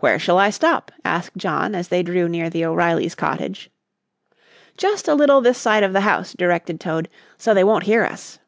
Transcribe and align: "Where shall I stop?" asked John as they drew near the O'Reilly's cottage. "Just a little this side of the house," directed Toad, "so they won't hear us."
"Where 0.00 0.18
shall 0.18 0.36
I 0.38 0.50
stop?" 0.50 0.92
asked 1.02 1.38
John 1.38 1.74
as 1.74 1.88
they 1.88 2.02
drew 2.02 2.28
near 2.28 2.50
the 2.50 2.62
O'Reilly's 2.66 3.14
cottage. 3.14 3.70
"Just 4.76 5.08
a 5.08 5.14
little 5.14 5.40
this 5.40 5.56
side 5.56 5.82
of 5.82 5.94
the 5.94 6.02
house," 6.02 6.34
directed 6.34 6.78
Toad, 6.78 7.08
"so 7.38 7.54
they 7.54 7.64
won't 7.64 7.84
hear 7.84 8.04
us." 8.04 8.38